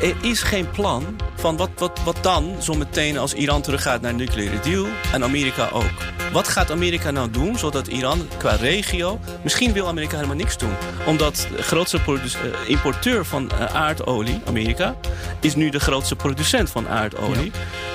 [0.00, 4.16] Er is geen plan van wat, wat, wat dan zometeen als Iran teruggaat naar een
[4.16, 5.90] nucleaire deal en Amerika ook.
[6.32, 9.20] Wat gaat Amerika nou doen zodat Iran qua regio...
[9.42, 10.74] Misschien wil Amerika helemaal niks doen.
[11.06, 14.96] Omdat de grootste eh, importeur van eh, aardolie, Amerika...
[15.40, 17.50] is nu de grootste producent van aardolie.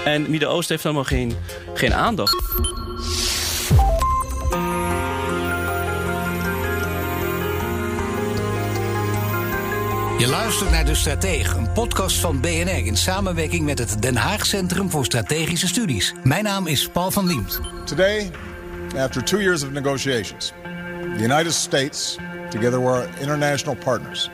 [0.05, 1.35] En Midden-Oosten heeft helemaal geen,
[1.73, 2.35] geen aandacht.
[10.23, 14.45] Je luistert naar De Stratege, een podcast van BNR in samenwerking met het Den Haag
[14.45, 16.13] Centrum voor Strategische Studies.
[16.23, 17.59] Mijn naam is Paul van Liemt.
[17.85, 18.31] Today,
[18.97, 20.53] after two years of negotiations,
[21.17, 22.17] the United States,
[22.49, 24.29] together with our international partners,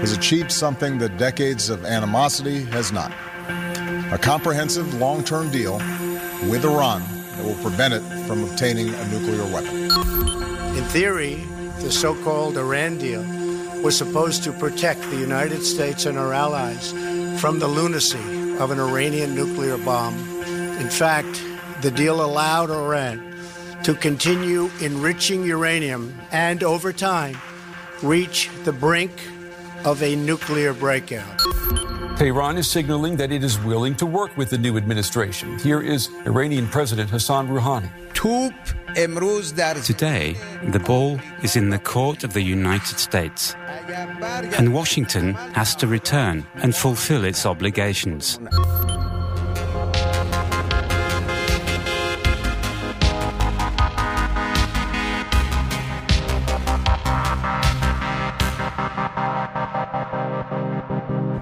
[0.00, 3.10] has achieved something that decades of animosity has not.
[4.12, 5.80] A comprehensive long-term deal
[6.50, 7.02] with Iran
[7.36, 9.76] that will prevent it from obtaining a nuclear weapon.
[10.76, 11.36] In theory,
[11.80, 13.37] the so-called Iran deal
[13.82, 16.92] was supposed to protect the United States and our allies
[17.40, 20.14] from the lunacy of an Iranian nuclear bomb.
[20.78, 21.42] In fact,
[21.82, 23.34] the deal allowed Iran
[23.84, 27.36] to continue enriching uranium and, over time,
[28.02, 29.12] reach the brink
[29.84, 31.38] of a nuclear breakout.
[32.18, 35.56] Tehran is signaling that it is willing to work with the new administration.
[35.60, 37.90] Here is Iranian President Hassan Rouhani.
[39.84, 43.54] Today, the ball is in the court of the United States,
[43.88, 48.38] and Washington has to return and fulfill its obligations.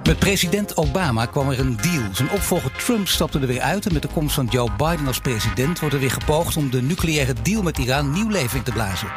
[0.05, 2.03] Met president Obama kwam er een deal.
[2.13, 5.21] Zijn opvolger Trump stapte er weer uit en met de komst van Joe Biden als
[5.21, 8.73] president wordt er weer gepoogd om de nucleaire deal met Iran nieuw leven in te
[8.73, 9.09] blazen.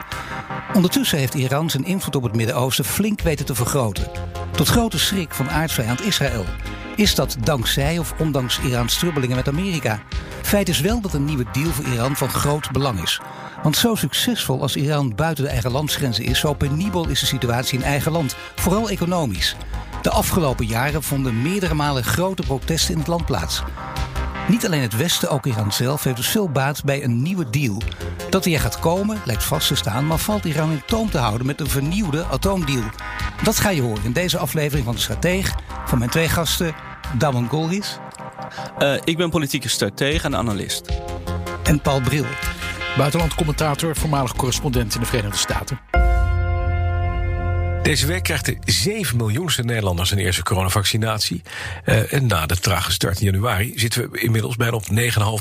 [0.73, 4.07] Ondertussen heeft Iran zijn invloed op het Midden-Oosten flink weten te vergroten.
[4.51, 6.45] Tot grote schrik van aardsvijand Israël.
[6.95, 10.01] Is dat dankzij of ondanks Irans strubbelingen met Amerika?
[10.41, 13.21] Feit is wel dat een nieuwe deal voor Iran van groot belang is.
[13.63, 17.77] Want zo succesvol als Iran buiten de eigen landsgrenzen is, zo penibel is de situatie
[17.77, 19.55] in eigen land, vooral economisch.
[20.01, 23.63] De afgelopen jaren vonden meerdere malen grote protesten in het land plaats.
[24.49, 27.81] Niet alleen het Westen, ook Iran zelf heeft dus veel baat bij een nieuwe deal.
[28.29, 31.17] Dat die er gaat komen lijkt vast te staan, maar valt Iran in toom te
[31.17, 32.83] houden met een vernieuwde atoomdeal.
[33.43, 35.55] Dat ga je horen in deze aflevering van De Strateeg
[35.85, 36.75] van mijn twee gasten,
[37.17, 37.97] Damon Golris.
[38.79, 40.89] Uh, ik ben politieke stratege en analist.
[41.63, 42.25] En Paul Bril.
[42.97, 45.79] Buitenland commentator, voormalig correspondent in de Verenigde Staten.
[47.89, 51.41] Deze week krijgt de 7 miljoenste Nederlanders een eerste coronavaccinatie.
[51.85, 54.93] Uh, en na de trage start in januari zitten we inmiddels bijna op 9,5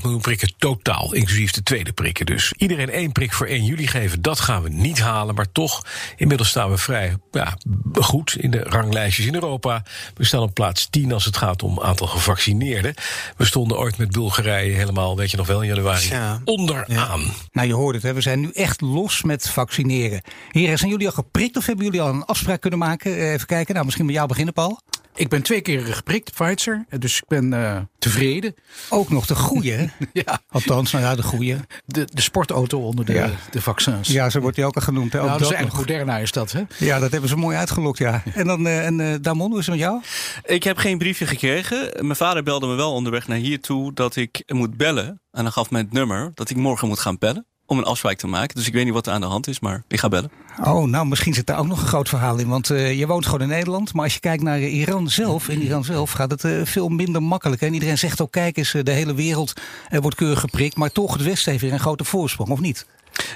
[0.02, 2.52] miljoen prikken totaal, inclusief de tweede prikken dus.
[2.56, 5.34] Iedereen één prik voor 1 juli geven, dat gaan we niet halen.
[5.34, 5.84] Maar toch,
[6.16, 7.58] inmiddels staan we vrij ja,
[7.92, 9.82] goed in de ranglijstjes in Europa.
[10.14, 12.94] We staan op plaats 10 als het gaat om aantal gevaccineerden.
[13.36, 16.40] We stonden ooit met Bulgarije helemaal, weet je nog wel, in januari ja.
[16.44, 16.84] onderaan.
[16.86, 17.16] Ja.
[17.52, 18.12] Nou, je hoort het, hè.
[18.12, 20.22] we zijn nu echt los met vaccineren.
[20.50, 23.16] Heren, zijn jullie al geprikt of hebben jullie al een afspraak kunnen maken?
[23.16, 24.80] Eh, even kijken, nou misschien met jou beginnen, Paul.
[25.18, 28.54] Ik ben twee keer geprikt, Pfizer, dus ik ben uh, tevreden.
[28.88, 30.40] Ook nog de goede, ja.
[30.48, 31.56] Althans, nou ja, de goede.
[31.84, 33.30] De, de sportauto onder de, ja.
[33.50, 34.08] de vaccins.
[34.08, 35.12] Ja, zo wordt die ook al genoemd.
[35.12, 35.18] Hè?
[35.18, 36.62] Nou, dat, dat is eigenlijk Moderna is dat, hè?
[36.78, 38.22] Ja, dat hebben ze mooi uitgelokt, ja.
[38.34, 40.02] En dan, uh, en uh, Damon, hoe is het met jou?
[40.44, 42.06] Ik heb geen briefje gekregen.
[42.06, 45.20] Mijn vader belde me wel onderweg naar hier toe dat ik moet bellen.
[45.30, 48.16] En dan gaf mij het nummer dat ik morgen moet gaan bellen om een afspraak
[48.16, 48.56] te maken.
[48.56, 50.30] Dus ik weet niet wat er aan de hand is, maar ik ga bellen.
[50.64, 52.48] Oh, nou, misschien zit daar ook nog een groot verhaal in.
[52.48, 53.92] Want uh, je woont gewoon in Nederland.
[53.92, 57.22] Maar als je kijkt naar Iran zelf, in Iran zelf gaat het uh, veel minder
[57.22, 57.62] makkelijk.
[57.62, 59.52] En iedereen zegt ook, kijk eens, de hele wereld
[59.90, 60.76] uh, wordt keurig geprikt.
[60.76, 62.86] Maar toch, het Westen heeft weer een grote voorsprong, of niet?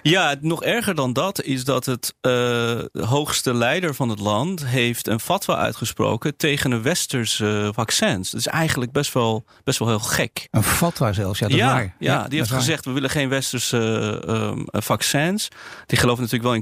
[0.02, 5.06] Ja, nog erger dan dat is dat het uh, hoogste leider van het land heeft
[5.06, 8.30] een fatwa uitgesproken tegen een westerse vaccins.
[8.30, 10.48] Dat is eigenlijk best wel, best wel heel gek.
[10.50, 11.94] Een fatwa zelfs, ja, dat ja, waar.
[11.98, 15.48] Ja, die heeft gezegd, we willen geen westerse uh, vaccins.
[15.86, 16.60] Die geloven natuurlijk wel in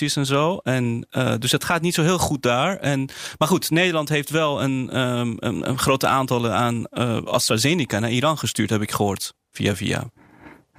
[0.00, 0.56] en zo.
[0.56, 2.76] En, uh, dus het gaat niet zo heel goed daar.
[2.76, 3.08] En,
[3.38, 6.88] maar goed, Nederland heeft wel een, um, een, een grote aantallen aan
[7.24, 10.10] AstraZeneca naar Iran gestuurd, heb ik gehoord, via via.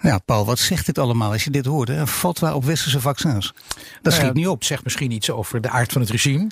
[0.05, 1.89] Ja, Paul, wat zegt dit allemaal als je dit hoort?
[1.89, 3.53] Een fatwa op westerse vaccins.
[4.01, 4.57] Dat schiet niet op.
[4.57, 6.47] Het zegt misschien iets over de aard van het regime.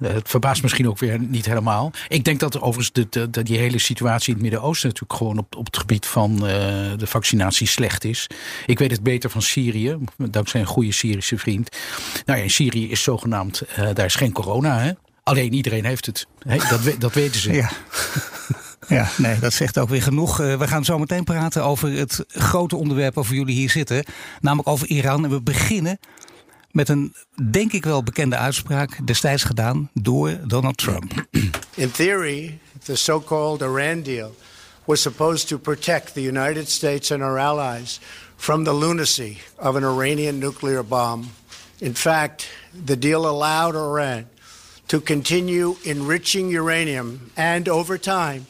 [0.00, 1.90] Eh, Het verbaast misschien ook weer niet helemaal.
[2.08, 5.18] Ik denk dat er overigens de, de, de- die hele situatie in het Midden-Oosten natuurlijk
[5.18, 6.42] gewoon op, op het gebied van eh,
[6.96, 8.26] de vaccinatie slecht is.
[8.66, 11.76] Ik weet het beter van Syrië, dankzij een goede Syrische vriend.
[12.26, 14.78] Nou ja, in Syrië is zogenaamd, eh, daar is geen corona.
[14.78, 14.90] Hè?
[15.22, 16.26] Alleen iedereen heeft het.
[16.38, 16.56] Hè?
[16.56, 17.52] Dat, dat weten ze.
[17.52, 17.70] Ja.
[18.92, 20.40] Ja, nee, dat zegt ook weer genoeg.
[20.40, 24.04] Eh, we gaan zo meteen praten over het grote onderwerp waarvoor jullie hier zitten.
[24.40, 25.24] Namelijk over Iran.
[25.24, 25.98] En we beginnen
[26.70, 27.14] met een,
[27.50, 29.06] denk ik wel, bekende uitspraak.
[29.06, 31.26] Destijds gedaan door Donald Trump.
[31.74, 34.36] In theory, the so called Iran deal
[34.84, 38.00] was supposed to protect the United States and our allies
[38.36, 41.30] from the lunacy of an Iranian nuclear bomb.
[41.78, 42.48] In fact,
[42.84, 44.24] the deal allowed Iran
[44.86, 48.46] to continue enriching uranium and over time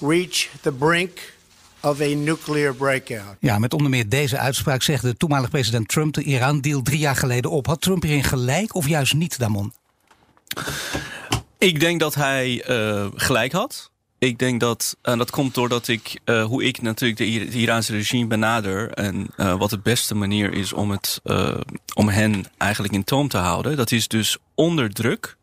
[0.00, 1.34] reach the brink
[1.80, 3.36] of a nuclear breakout.
[3.40, 7.16] Ja, met onder meer deze uitspraak zegt de toenmalige president Trump de Iran-deal drie jaar
[7.16, 7.66] geleden op.
[7.66, 9.72] Had Trump hierin gelijk of juist niet, Damon?
[11.58, 13.90] Ik denk dat hij eh, gelijk had.
[14.18, 17.92] Ik denk dat, en dat komt doordat ik, eh, hoe ik natuurlijk de het Iraanse
[17.92, 18.90] regime benader.
[18.90, 21.60] En eh, wat de beste manier is om, het, eh,
[21.94, 23.76] om hen eigenlijk in toom te houden.
[23.76, 25.36] Dat is dus onder druk,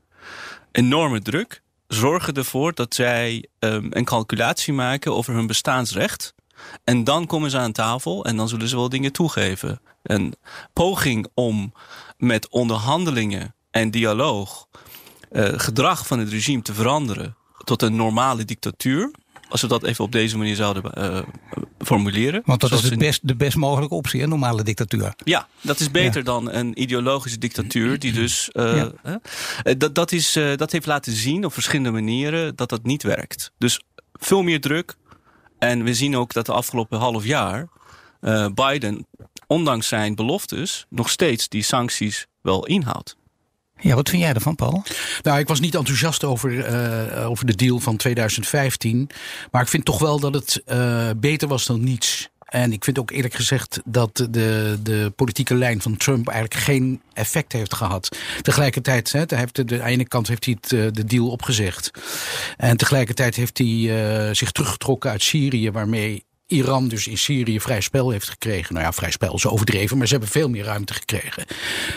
[0.71, 1.61] enorme druk.
[1.93, 6.33] Zorgen ervoor dat zij ehm, een calculatie maken over hun bestaansrecht.
[6.83, 9.81] En dan komen ze aan tafel en dan zullen ze wel dingen toegeven.
[10.03, 10.35] Een
[10.73, 11.73] poging om
[12.17, 14.67] met onderhandelingen en dialoog
[15.31, 19.11] eh, gedrag van het regime te veranderen tot een normale dictatuur.
[19.53, 21.19] Als we dat even op deze manier zouden eh,
[21.79, 22.41] formuleren.
[22.45, 25.13] Want dat is de best, de best mogelijke optie, een normale dictatuur.
[25.23, 28.51] ja, dat is beter dan een ideologische dictatuur die dus.
[28.51, 28.91] eh, Ja.
[29.63, 33.51] eh, dat, dat, is, dat heeft laten zien op verschillende manieren dat dat niet werkt.
[33.57, 33.81] Dus
[34.13, 34.95] veel meer druk.
[35.59, 37.67] En we zien ook dat de afgelopen half jaar
[38.53, 39.07] Biden,
[39.47, 43.17] ondanks zijn beloftes, nog steeds die sancties wel inhoudt.
[43.83, 44.83] Ja, wat vind jij ervan, Paul?
[45.21, 49.09] Nou, ik was niet enthousiast over, eh, over de deal van 2015.
[49.51, 52.31] Maar ik vind toch wel dat het eh, beter was dan niets.
[52.53, 57.01] En ik vind ook eerlijk gezegd dat de, de politieke lijn van Trump eigenlijk geen
[57.13, 58.17] effect heeft gehad.
[58.41, 61.91] Tegelijkertijd, hè, hij heeft de, de ene kant heeft hij het, eh, de deal opgezegd.
[62.57, 67.81] En tegelijkertijd heeft hij eh, zich teruggetrokken uit Syrië, waarmee Iran dus in Syrië vrij
[67.81, 68.73] spel heeft gekregen.
[68.73, 71.45] Nou ja, vrij spel is overdreven, maar ze hebben veel meer ruimte gekregen.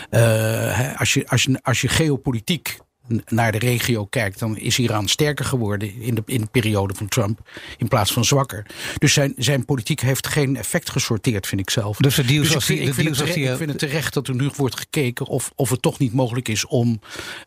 [0.09, 2.77] Eh, als, je, als, je, als je geopolitiek
[3.25, 7.07] naar de regio kijkt, dan is Iran sterker geworden in de, in de periode van
[7.07, 8.65] Trump in plaats van zwakker.
[8.97, 11.97] Dus zijn, zijn politiek heeft geen effect gesorteerd, vind ik zelf.
[11.97, 13.69] Dus de deal ik vind, die- ik vind, deal het, zoals tere- die, ik vind
[13.69, 16.99] het terecht dat er nu wordt gekeken of, of het toch niet mogelijk is om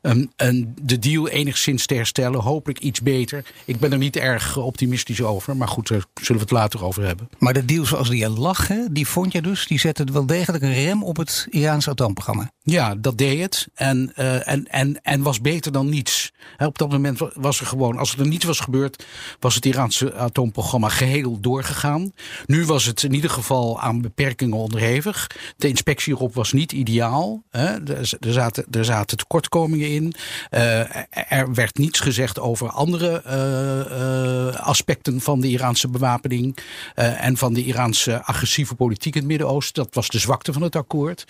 [0.02, 2.40] een, een, de deal enigszins te herstellen.
[2.40, 3.44] Hopelijk iets beter.
[3.64, 7.02] Ik ben er niet erg optimistisch over, maar goed, daar zullen we het later over
[7.06, 7.28] hebben.
[7.38, 10.26] Maar de deal zoals die er lag, hè, die vond je dus, die zette wel
[10.26, 12.50] degelijk een rem op het Iraanse atoomprogramma.
[12.62, 13.68] Ja, dat deed het.
[13.74, 16.32] En, eh, en, en, en was beter dan niets.
[16.58, 19.04] Op dat moment wa- was er gewoon, als er niets was gebeurd,
[19.38, 22.12] was het Iraanse atoomprogramma geheel doorgegaan.
[22.46, 25.26] Nu was het in ieder geval aan beperkingen onderhevig.
[25.56, 27.42] De inspectie erop was niet ideaal.
[27.50, 30.14] Er, zaten, er zaten tekortkomingen in.
[30.50, 36.56] Eh, er- er werd niets gezegd over andere eh, aspecten van de Iraanse bewapening.
[36.94, 39.82] en van de Iraanse agressieve politiek in het Midden-Oosten.
[39.84, 41.24] Dat was de zwakte van het akkoord.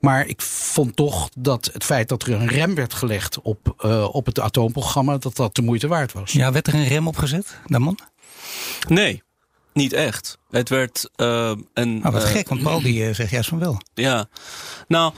[0.00, 4.08] Maar ik vond toch dat het feit dat er een rem werd gelegd op, eh,
[4.14, 6.32] op het atoomprogramma, dat dat de moeite waard was.
[6.32, 7.98] Ja, werd er een rem op gezet, Damon?
[8.88, 9.22] Nee,
[9.72, 10.38] niet echt.
[10.50, 11.98] Het werd eh, een.
[11.98, 13.80] Nou, wat eh, gek, want Paul die zegt juist van wel.
[13.94, 14.28] Ja,
[14.88, 15.12] nou,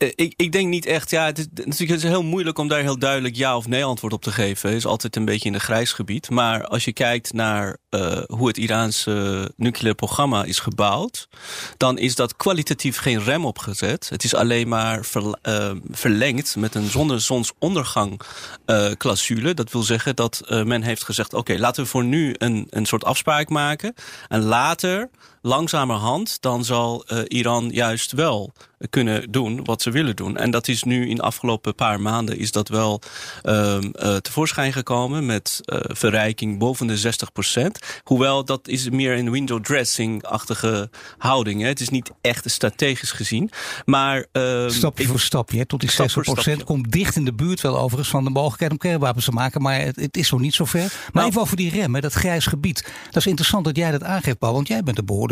[0.00, 1.10] ik, ik denk niet echt.
[1.10, 4.22] Ja, het is natuurlijk heel moeilijk om daar heel duidelijk ja of nee antwoord op
[4.22, 4.68] te geven.
[4.68, 6.30] Het is altijd een beetje in een grijs gebied.
[6.30, 11.28] Maar als je kijkt naar eh, hoe het Iraanse nucleair programma is gebouwd,
[11.76, 14.08] dan is dat kwalitatief geen rem opgezet.
[14.08, 15.06] Het is alleen maar
[15.42, 18.20] eh, verlengd met een zonder zonsondergang
[18.66, 19.54] eh, clausule.
[19.54, 22.86] Dat wil zeggen dat eh, men heeft gezegd: oké, laten we voor nu een, een
[22.86, 23.94] soort afspraak maken.
[24.28, 25.10] En later,
[25.42, 28.52] langzamerhand, dan zal eh, Iran juist wel
[28.90, 30.36] kunnen doen wat ze willen doen.
[30.36, 33.00] En dat is nu in de afgelopen paar maanden is dat wel
[33.42, 37.60] ehm, eh, tevoorschijn gekomen met eh, verrijking boven de 60%
[38.04, 41.60] Hoewel dat is meer een window dressing-achtige houding.
[41.60, 41.66] Hè.
[41.68, 43.50] Het is niet echt strategisch gezien.
[43.84, 46.12] Maar, ehm, Stapje ik- voor stapje, hè, tot die Stap 60%
[46.44, 46.64] voor stapje.
[46.64, 49.62] komt dicht in de buurt wel overigens van de mogelijkheid om kernwapens te maken.
[49.62, 50.80] Maar het, het is nog niet zo ver.
[50.80, 52.84] Maar Nou- even over die rem, hè, dat grijs gebied.
[53.04, 54.52] Dat is interessant dat jij dat aangeeft, Paul.
[54.52, 55.28] Want jij bent de behoorlijk,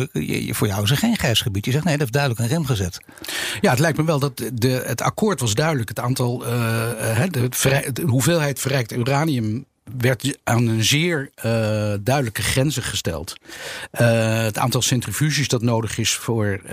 [0.55, 1.65] voor jou is er geen grijs gebied.
[1.65, 3.01] Je zegt nee, dat heeft duidelijk een rem gezet.
[3.61, 5.89] Ja, het lijkt me wel dat de, het akkoord was duidelijk.
[5.89, 7.31] Het aantal, eh, eh,
[7.93, 9.65] de hoeveelheid verrijkt uranium
[9.99, 11.43] werd aan een zeer uh,
[12.01, 13.35] duidelijke grenzen gesteld.
[14.01, 16.71] Uh, het aantal centrifuges dat nodig is voor, uh,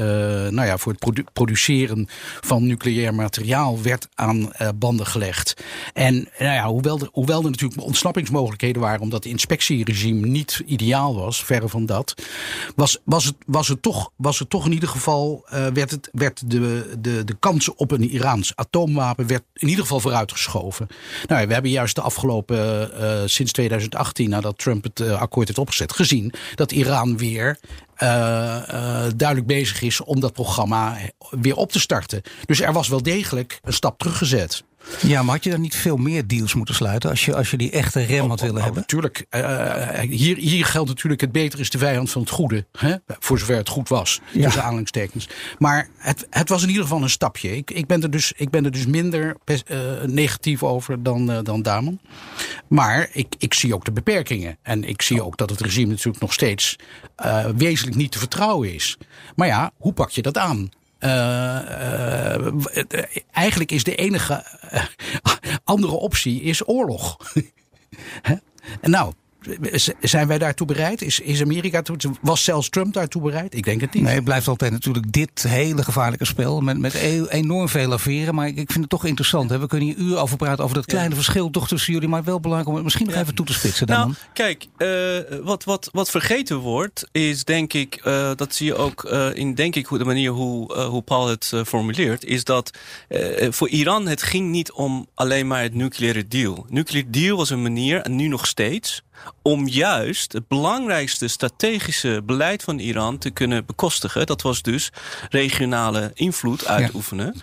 [0.47, 2.07] nou ja, voor het produ produceren
[2.41, 5.63] van nucleair materiaal werd aan banden gelegd.
[5.93, 11.15] En nou ja, hoewel, er, hoewel er natuurlijk ontsnappingsmogelijkheden waren, omdat het inspectieregime niet ideaal
[11.15, 12.13] was, verre van dat,
[12.75, 16.49] was, was, het, was, het, toch, was het toch in ieder geval, werd, het, werd
[16.49, 20.87] de, de, de kans op een Iraans atoomwapen werd in ieder geval vooruitgeschoven.
[21.27, 22.55] Nou, we hebben juist de afgelopen
[23.05, 27.59] uh, sinds 2018, nadat Trump het uh, akkoord heeft opgezet, gezien dat Iran weer
[28.03, 28.61] uh,
[29.15, 30.97] duidelijk bezig is om dat programma
[31.29, 32.21] weer op te starten.
[32.45, 34.63] Dus er was wel degelijk een stap teruggezet.
[35.01, 37.57] Ja, maar had je dan niet veel meer deals moeten sluiten als je, als je
[37.57, 38.81] die echte rem had willen oh, hebben?
[38.81, 39.25] Natuurlijk.
[39.31, 42.65] Uh, hier, hier geldt natuurlijk het beter is de vijand van het goede.
[42.71, 42.95] Hè?
[43.07, 44.21] Voor zover het goed was.
[44.31, 44.43] Ja.
[44.43, 45.29] Tussen aanhalingstekens.
[45.59, 47.55] Maar het, het was in ieder geval een stapje.
[47.55, 51.39] Ik, ik, ben, er dus, ik ben er dus minder uh, negatief over dan, uh,
[51.43, 51.99] dan Damon.
[52.67, 54.57] Maar ik, ik zie ook de beperkingen.
[54.61, 56.75] En ik zie ook dat het regime natuurlijk nog steeds
[57.55, 58.97] wezenlijk niet te vertrouwen is.
[59.35, 60.69] Maar ja, hoe pak je dat aan?
[61.05, 64.43] Uh, uh, eigenlijk is de enige
[65.63, 67.17] andere optie is oorlog.
[68.81, 69.13] nou,
[70.01, 71.01] zijn wij daartoe bereid?
[71.01, 73.55] Is, is Amerika toe, was zelfs Trump daartoe bereid?
[73.55, 74.03] Ik denk het niet.
[74.03, 78.35] Nee, het blijft altijd natuurlijk dit hele gevaarlijke spel met, met e- enorm veel laveren.
[78.35, 79.49] Maar ik vind het toch interessant.
[79.49, 79.59] Hè?
[79.59, 82.09] We kunnen hier uur over praten over dat kleine verschil toch tussen jullie.
[82.09, 83.87] Maar wel belangrijk om het misschien nog even toe te spitsen.
[83.87, 83.97] Dan.
[83.97, 88.75] Nou, kijk, uh, wat, wat, wat vergeten wordt is denk ik, uh, dat zie je
[88.75, 92.77] ook uh, in denk ik de manier hoe, hoe Paul het formuleert, is dat
[93.49, 96.65] voor Iran het ging niet om alleen maar het nucleaire deal.
[96.69, 99.03] Nucleaire deal was een manier, en nu nog steeds,
[99.41, 104.25] om juist het belangrijkste strategische beleid van Iran te kunnen bekostigen.
[104.25, 104.91] Dat was dus
[105.29, 107.35] regionale invloed uitoefenen.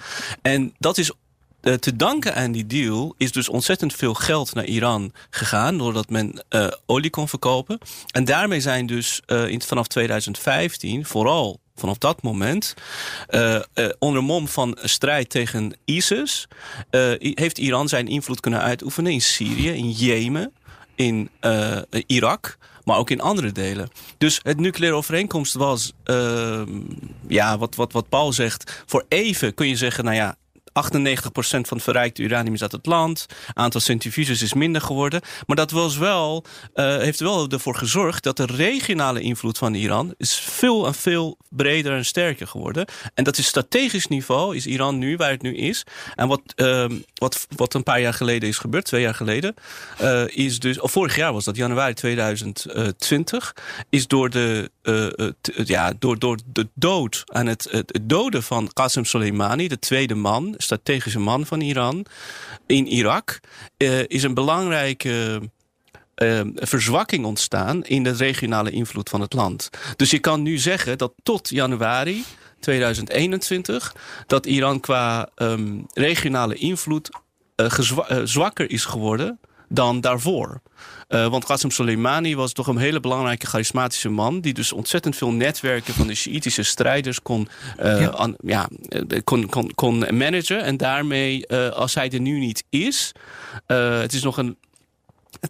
[0.43, 1.13] En dat is
[1.63, 5.79] uh, te danken aan die deal is dus ontzettend veel geld naar Iran gegaan.
[5.79, 7.79] Doordat men uh, olie kon verkopen.
[8.11, 12.75] En daarmee zijn dus uh, in, vanaf 2015 vooral vanaf dat moment,
[13.31, 13.61] uh,
[13.99, 16.49] onder mom van strijd tegen ISIS,
[17.19, 20.53] heeft Iran zijn invloed kunnen uitoefenen in Syrië, in Jemen,
[20.95, 23.89] in uh, Irak, maar ook in andere delen.
[24.19, 26.63] Dus het nucleaire overeenkomst was, uh,
[27.29, 30.42] ja, wat, wat, wat Paul zegt, voor even kun je zeggen, nou ja, 98%
[30.73, 33.27] van het verrijkte uranium is uit het land.
[33.53, 35.21] Aantal centrifuges is minder geworden.
[35.47, 40.15] Maar dat was wel, uh, heeft wel ervoor gezorgd dat de regionale invloed van Iran
[40.17, 42.87] is veel en veel breder en sterker geworden.
[43.15, 45.85] En dat is strategisch niveau, is Iran nu waar het nu is.
[46.15, 49.55] En wat, uh, wat, wat een paar jaar geleden is gebeurd, twee jaar geleden,
[50.03, 53.55] uh, is dus, of vorig jaar was dat, januari 2020,
[53.91, 59.05] is door de, uh, ja, door, door de dood en het, het doden van Qasem
[59.05, 62.07] Soleimani, de tweede man, strategische man van Iran
[62.67, 63.41] in Irak,
[63.79, 65.41] uh, is een belangrijke
[66.17, 69.71] uh, verzwakking ontstaan in de regionale invloed van het land.
[69.97, 72.25] Dus je kan nu zeggen dat tot januari
[72.61, 73.95] 2021
[74.27, 77.11] dat Iran qua um, regionale invloed
[77.57, 79.39] uh, zwakker is geworden
[79.75, 80.61] dan daarvoor.
[81.09, 84.41] Uh, want Qasem Soleimani was toch een hele belangrijke charismatische man.
[84.41, 87.49] Die dus ontzettend veel netwerken van de Shiïtische strijders kon,
[87.83, 88.09] uh, ja.
[88.09, 88.69] An, ja.
[89.25, 90.63] kon, kon, kon managen.
[90.63, 93.13] En daarmee, uh, als hij er nu niet is.
[93.67, 94.57] het is nog een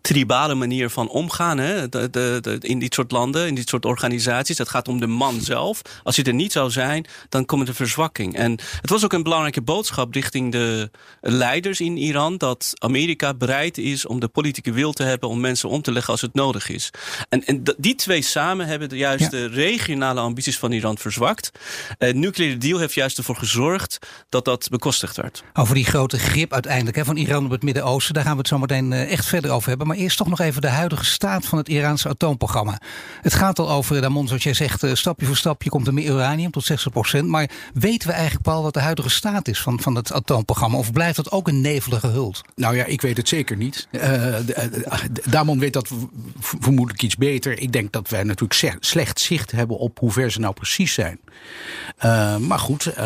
[0.01, 1.89] tribale manier van omgaan hè?
[1.89, 4.59] De, de, de, in dit soort landen, in dit soort organisaties.
[4.59, 5.83] Het gaat om de man zelf.
[6.03, 8.37] Als hij er niet zou zijn, dan komt er verzwakking.
[8.37, 12.37] En het was ook een belangrijke boodschap richting de leiders in Iran...
[12.37, 15.29] dat Amerika bereid is om de politieke wil te hebben...
[15.29, 16.91] om mensen om te leggen als het nodig is.
[17.29, 19.31] En, en die twee samen hebben de juist ja.
[19.31, 21.51] de regionale ambities van Iran verzwakt.
[21.99, 25.43] Het nucleaire deal heeft juist ervoor gezorgd dat dat bekostigd werd.
[25.53, 28.15] Over die grote grip uiteindelijk hè, van Iran op het Midden-Oosten...
[28.15, 29.82] daar gaan we het zo meteen echt verder over hebben.
[29.87, 32.81] Maar eerst toch nog even de huidige staat van het Iraanse atoomprogramma.
[33.21, 36.51] Het gaat al over, Damon, zoals jij zegt, stapje voor stapje komt er meer uranium
[36.51, 36.71] tot
[37.17, 37.25] 60%.
[37.25, 40.77] Maar weten we eigenlijk, Paul, wat de huidige staat is van, van het atoomprogramma?
[40.77, 42.41] Of blijft dat ook een nevelige hult?
[42.55, 43.89] Nou ja, ik weet het zeker niet.
[43.91, 44.35] Uh,
[45.29, 45.91] Damon weet dat
[46.41, 47.59] vermoedelijk iets beter.
[47.59, 51.21] Ik denk dat wij natuurlijk slecht zicht hebben op hoe ver ze nou precies zijn.
[52.41, 52.97] Maar goed,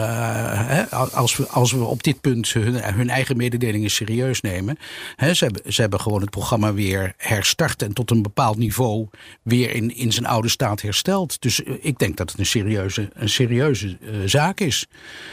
[1.12, 4.78] als, we, als we op dit punt hun, hun eigen mededelingen serieus nemen.
[5.16, 9.08] Hè, ze, hebben, ze hebben gewoon het programma weer herstart en tot een bepaald niveau
[9.42, 11.40] weer in, in zijn oude staat hersteld.
[11.40, 14.86] Dus ik denk dat het een serieuze, een serieuze uh, zaak is.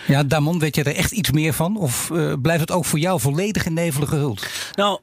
[0.08, 1.78] Ja, Damon, weet je er echt iets meer van?
[1.78, 4.48] Of uh, blijft het ook voor jou volledig in nevelen gehuld?
[4.76, 5.00] Nou,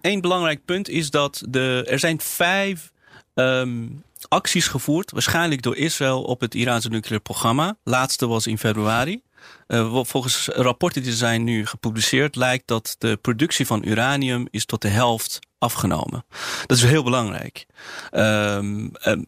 [0.00, 2.90] één belangrijk punt is dat de, er zijn vijf
[3.34, 7.76] um, acties gevoerd, waarschijnlijk door Israël op het Iraanse nucleair programma.
[7.84, 9.20] Laatste was in februari.
[9.68, 14.82] Uh, volgens rapporten die zijn nu gepubliceerd lijkt dat de productie van uranium is tot
[14.82, 16.24] de helft afgenomen.
[16.66, 17.66] Dat is heel belangrijk.
[18.12, 19.24] Um, um,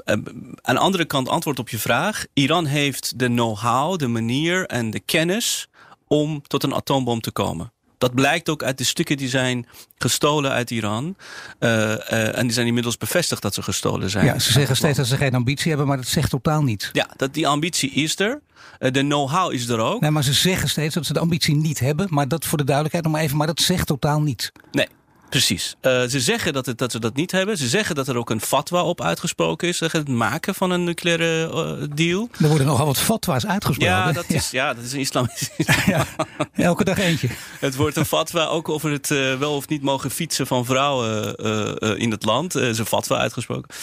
[0.62, 2.24] aan de andere kant, antwoord op je vraag.
[2.32, 5.68] Iran heeft de know-how, de manier en de kennis
[6.06, 7.72] om tot een atoombom te komen.
[7.98, 9.66] Dat blijkt ook uit de stukken die zijn
[9.96, 11.16] gestolen uit Iran.
[11.60, 14.24] Uh, uh, en die zijn inmiddels bevestigd dat ze gestolen zijn.
[14.24, 16.90] Ja, ze zeggen steeds dat ze geen ambitie hebben, maar dat zegt totaal niet.
[16.92, 18.40] Ja, dat die ambitie is er.
[18.78, 20.00] Uh, de know-how is er ook.
[20.00, 22.06] Nee, maar ze zeggen steeds dat ze de ambitie niet hebben.
[22.10, 24.52] Maar dat voor de duidelijkheid nog maar even, maar dat zegt totaal niet.
[24.70, 24.88] Nee,
[25.28, 25.76] Precies.
[25.82, 27.58] Uh, ze zeggen dat, het, dat ze dat niet hebben.
[27.58, 29.80] Ze zeggen dat er ook een fatwa op uitgesproken is.
[29.80, 32.28] Het maken van een nucleaire uh, deal.
[32.40, 33.94] Er worden nogal wat fatwa's uitgesproken.
[33.94, 34.74] Ja, dat is, ja.
[34.74, 35.50] dat is een islamisch.
[35.86, 36.06] ja,
[36.52, 37.28] elke dag eentje.
[37.58, 41.36] Het wordt een fatwa ook over het uh, wel of niet mogen fietsen van vrouwen
[41.98, 42.54] in het land.
[42.54, 43.74] Is een fatwa uitgesproken.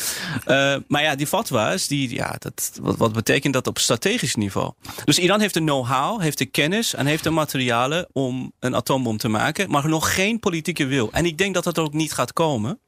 [0.88, 4.72] maar ja, die fatwa's, die, ja, dat, wat, wat betekent dat op strategisch niveau?
[5.06, 9.18] Dus Iran heeft de know-how, heeft de kennis en heeft de materialen om een atoombom
[9.18, 9.70] te maken.
[9.70, 11.10] Maar nog geen politieke wil.
[11.12, 12.80] En ik denk dat dat ook niet gaat komen.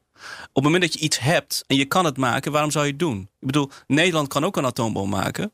[0.42, 2.90] Op het moment dat je iets hebt en je kan het maken, waarom zou je
[2.90, 3.20] het doen?
[3.20, 5.52] Ik bedoel, Nederland kan ook een atoombom maken.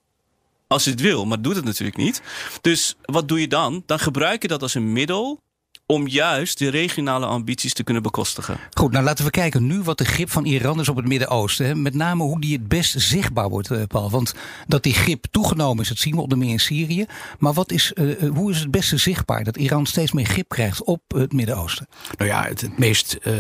[0.67, 2.23] Als het wil, maar doet het natuurlijk niet.
[2.61, 3.83] Dus wat doe je dan?
[3.87, 5.41] Dan gebruik je dat als een middel
[5.87, 8.59] om juist de regionale ambities te kunnen bekostigen.
[8.71, 11.83] Goed, nou laten we kijken nu wat de grip van Iran is op het Midden-Oosten.
[11.83, 14.11] Met name hoe die het best zichtbaar wordt, eh, Paul.
[14.11, 14.35] Want
[14.67, 17.07] dat die grip toegenomen is, dat zien we onder meer in Syrië.
[17.39, 20.85] Maar wat is, uh, hoe is het beste zichtbaar dat Iran steeds meer grip krijgt
[20.85, 21.89] op het Midden-Oosten?
[22.19, 23.35] Nou ja, het, het meest uh,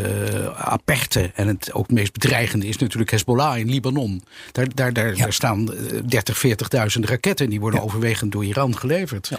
[0.56, 4.24] aperte en het ook het meest bedreigende is natuurlijk Hezbollah in Libanon.
[4.52, 5.22] Daar, daar, daar, ja.
[5.22, 5.70] daar staan
[6.06, 7.50] 30, 40.000 raketten.
[7.50, 7.86] Die worden ja.
[7.86, 9.30] overwegend door Iran geleverd.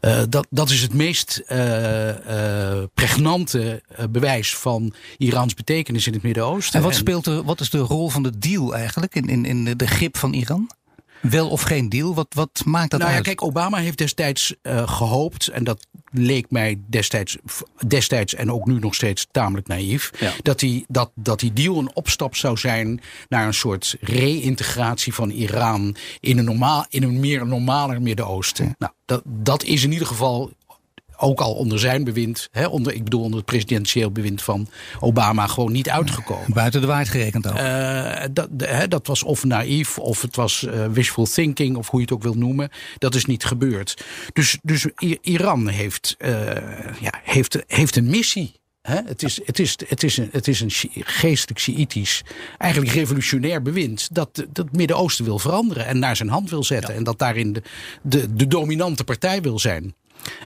[0.00, 0.26] Ja.
[0.26, 1.42] dat, dat is het meest
[2.48, 6.78] uh, pregnante uh, bewijs van Irans betekenis in het Midden-Oosten.
[6.78, 9.76] En wat, speelt er, wat is de rol van de deal eigenlijk in, in, in
[9.76, 10.70] de grip van Iran?
[11.20, 12.14] Wel of geen deal?
[12.14, 13.24] Wat, wat maakt dat nou uit?
[13.26, 17.36] Ja, kijk, Obama heeft destijds uh, gehoopt, en dat leek mij destijds,
[17.86, 20.32] destijds en ook nu nog steeds tamelijk naïef, ja.
[20.42, 25.30] dat, die, dat, dat die deal een opstap zou zijn naar een soort reïntegratie van
[25.30, 28.64] Iran in een, normaal, in een meer normaler Midden-Oosten.
[28.64, 28.74] Ja.
[28.78, 30.50] Nou, dat, dat is in ieder geval
[31.20, 34.68] ook al onder zijn bewind, hè, onder, ik bedoel onder het presidentieel bewind van
[35.00, 36.52] Obama, gewoon niet uitgekomen.
[36.52, 37.58] Buiten de waard gerekend ook.
[37.58, 41.88] Uh, dat, de, hè, dat was of naïef, of het was uh, wishful thinking, of
[41.90, 42.70] hoe je het ook wilt noemen.
[42.98, 44.04] Dat is niet gebeurd.
[44.32, 44.86] Dus, dus
[45.20, 46.30] Iran heeft, uh,
[47.00, 48.56] ja, heeft, heeft een missie.
[48.82, 50.70] He, het, is, het, is, het, is een, het is een
[51.04, 52.22] geestelijk Sjiitisch,
[52.58, 54.08] eigenlijk revolutionair bewind.
[54.14, 56.90] dat het Midden-Oosten wil veranderen en naar zijn hand wil zetten.
[56.90, 56.98] Ja.
[56.98, 57.62] En dat daarin de,
[58.02, 59.94] de, de dominante partij wil zijn.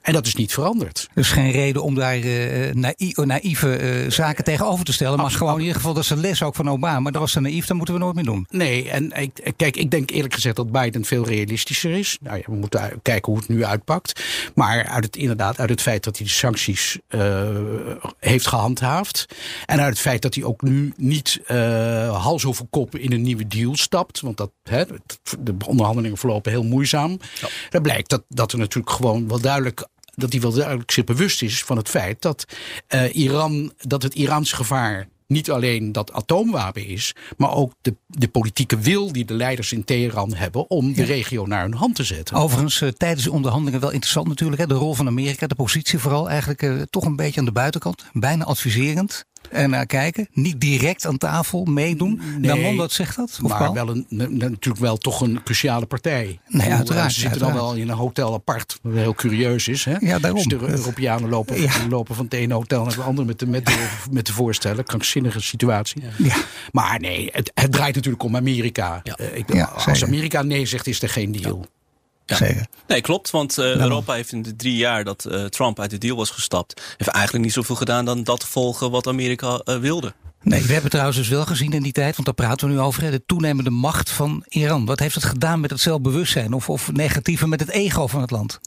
[0.03, 1.09] En dat is niet veranderd.
[1.15, 5.17] Dus geen reden om daar uh, naïe, naïeve uh, zaken tegenover te stellen.
[5.17, 5.43] Maar Absoluut.
[5.43, 7.01] gewoon in ieder geval dat is een les ook van Obama.
[7.01, 8.47] Maar dat was ze naïef, dat moeten we nooit meer doen.
[8.51, 12.19] Nee, en ik, kijk, ik denk eerlijk gezegd dat Biden veel realistischer is.
[12.21, 14.23] Nou ja, we moeten kijken hoe het nu uitpakt.
[14.55, 17.49] Maar uit het, inderdaad, uit het feit dat hij de sancties uh,
[18.19, 19.27] heeft gehandhaafd.
[19.67, 21.41] En uit het feit dat hij ook nu niet
[22.11, 24.21] hals over kop in een nieuwe deal stapt.
[24.21, 24.85] Want dat, hè,
[25.39, 27.19] de onderhandelingen verlopen heel moeizaam.
[27.41, 27.49] Ja.
[27.71, 29.62] Dan blijkt dat, dat er natuurlijk gewoon wel duidelijk
[30.15, 32.45] dat hij wel duidelijk zich bewust is van het feit dat
[32.95, 38.29] uh, Iran, dat het Iraanse gevaar niet alleen dat atoomwapen is, maar ook de, de
[38.29, 41.07] politieke wil die de leiders in Teheran hebben om de ja.
[41.07, 42.37] regio naar hun hand te zetten.
[42.37, 45.99] Overigens, uh, tijdens de onderhandelingen wel interessant natuurlijk, hè, de rol van Amerika, de positie
[45.99, 50.29] vooral eigenlijk uh, toch een beetje aan de buitenkant, bijna adviserend en naar kijken.
[50.33, 52.21] Niet direct aan tafel meedoen.
[52.39, 53.39] Nee, wat zegt dat?
[53.43, 56.41] Of maar wel een, natuurlijk wel toch een cruciale partij.
[56.49, 57.13] Nee, ja, uiteraard.
[57.13, 57.67] Ze zitten uiteraard.
[57.67, 58.79] dan wel in een hotel apart.
[58.83, 59.85] Wat heel curieus is.
[59.85, 59.97] Hè?
[60.01, 60.49] Ja, daarom.
[60.49, 61.73] Dus de Europeanen lopen, ja.
[61.89, 64.85] lopen van het ene hotel naar het andere met de, met de, met de voorstellen.
[64.85, 66.03] Krankzinnige situatie.
[66.19, 66.37] Ja.
[66.73, 69.01] Maar nee, het, het draait natuurlijk om Amerika.
[69.03, 69.19] Ja.
[69.21, 71.67] Uh, ik, ja, als Amerika nee zegt, is er geen deal.
[72.27, 72.37] Ja.
[72.37, 72.67] Zeker.
[72.87, 73.31] Nee, klopt.
[73.31, 76.31] Want uh, Europa heeft in de drie jaar dat uh, Trump uit de deal was
[76.31, 80.13] gestapt, heeft eigenlijk niet zoveel gedaan dan dat volgen wat Amerika uh, wilde.
[80.43, 82.81] Nee, we hebben trouwens dus wel gezien in die tijd, want daar praten we nu
[82.81, 84.85] over, de toenemende macht van Iran.
[84.85, 88.31] Wat heeft het gedaan met het zelfbewustzijn of, of negatieve met het ego van het
[88.31, 88.61] land?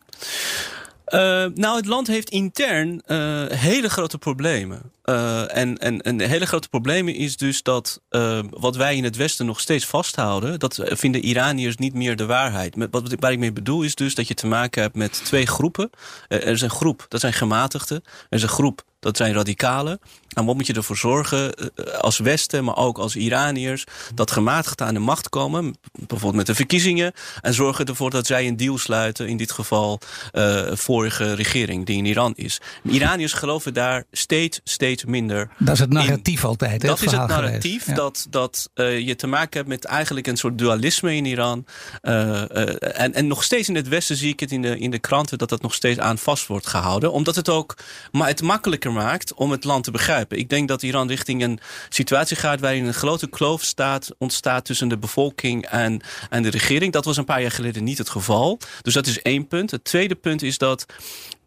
[1.08, 1.20] Uh,
[1.54, 4.94] nou, het land heeft intern uh, hele grote problemen.
[5.04, 8.02] En, en, en hele grote problemen is dus dat
[8.50, 12.76] wat wij in het Westen nog steeds vasthouden, dat vinden Iraniërs niet meer de waarheid.
[12.76, 15.48] Met, wat, waar ik mee bedoel is dus dat je te maken hebt met twee
[15.48, 15.89] groepen.
[16.28, 18.04] er is een groep, dat zijn gematigden.
[18.30, 20.00] Er is een groep, dat zijn radicalen.
[20.36, 21.54] En wat moet je ervoor zorgen
[22.02, 26.56] als Westen, maar ook als Iraniërs, dat gematigden aan de macht komen, bijvoorbeeld met de
[26.56, 30.00] verkiezingen, en zorgen ervoor dat zij een deal sluiten, in dit geval
[30.34, 32.62] uh, vorige regering die in Iran is.
[32.84, 35.50] Iraniërs geloven daar steeds, steeds minder.
[35.58, 36.48] Dat is het narratief in.
[36.48, 36.82] altijd.
[36.82, 37.93] Hè, dat is het narratief, ja.
[37.93, 41.65] dat, dat uh, je te maken hebt met eigenlijk een soort dualisme in Iran.
[42.02, 45.00] Uh, en, en nog steeds in het Westen zie ik het in de, in de
[45.00, 47.78] kranten dat dat nog steeds aan vast wordt gehouden, omdat het ook
[48.12, 50.25] maar het makkelijker maakt om het land te begrijpen.
[50.34, 51.60] Ik denk dat Iran richting een
[51.90, 56.94] situatie gaat waarin een grote kloof staat, ontstaat tussen de bevolking en, en de regering.
[56.94, 58.60] Dat was een paar jaar geleden niet het geval.
[58.82, 59.72] Dus dat is één punt.
[59.72, 60.86] Het tweede punt is dat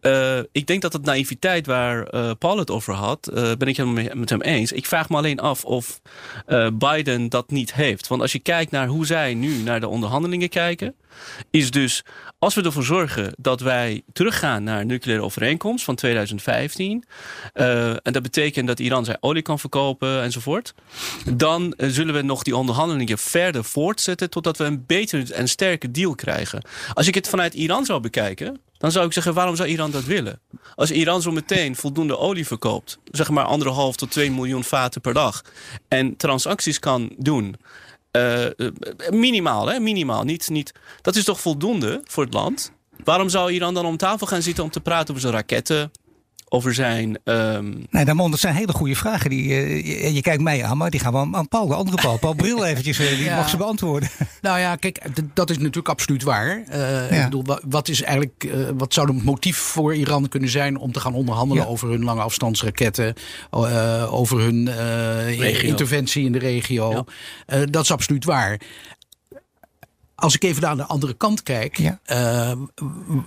[0.03, 3.77] uh, ik denk dat het naïviteit waar uh, Paul het over had, uh, ben ik
[3.77, 4.73] het met hem eens.
[4.73, 6.01] Ik vraag me alleen af of
[6.73, 8.09] Biden dat niet heeft.
[8.09, 10.95] Want als je kijkt naar hoe zij nu naar de onderhandelingen kijken,
[11.51, 12.05] is dus
[12.39, 17.05] als we ervoor zorgen dat wij teruggaan naar nucleaire overeenkomst van 2015,
[17.53, 20.75] en dat betekent dat Iran zijn olie kan verkopen enzovoort,
[21.35, 26.15] dan zullen we nog die onderhandelingen verder voortzetten totdat we een betere en sterke deal
[26.15, 26.63] krijgen.
[26.95, 30.05] Als ik het vanuit Iran zou bekijken, dan zou ik zeggen, waarom zou Iran dat
[30.05, 30.41] willen?
[30.75, 35.15] Als Iran zo meteen voldoende olie verkoopt, zeg maar anderhalf tot twee miljoen vaten per
[35.15, 35.43] dag,
[35.89, 37.57] en transacties kan doen,
[38.13, 38.45] uh,
[39.11, 42.73] minimaal, hè, minimaal, niet, niet, dat is toch voldoende voor het land?
[43.05, 45.91] Waarom zou Iran dan om tafel gaan zitten om te praten over zijn raketten,
[46.49, 47.19] over zijn...
[47.25, 47.87] Um...
[47.91, 49.31] Nee, Damon, dat zijn hele goede vragen.
[49.31, 52.19] Die, uh, je, kijkt mij aan, maar die gaan we aan, Paul, de andere Paul.
[52.19, 53.37] Paul Bril eventjes, uh, die ja.
[53.37, 54.09] mag ze beantwoorden.
[54.41, 55.01] Nou ja, kijk,
[55.35, 56.63] dat is natuurlijk absoluut waar.
[56.69, 57.17] Uh, ja.
[57.17, 60.77] ik bedoel, wat, is eigenlijk, wat zou het motief voor Iran kunnen zijn...
[60.77, 61.69] om te gaan onderhandelen ja.
[61.69, 63.15] over hun lange afstandsraketten...
[64.11, 64.69] over hun
[65.63, 67.05] interventie in de regio.
[67.71, 68.61] dat is absoluut waar.
[70.19, 72.01] Als ik even naar de andere kant kijk, ja.
[72.13, 72.53] uh,